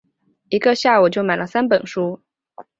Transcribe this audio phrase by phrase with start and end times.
[0.49, 2.23] 一个下午就买了三本书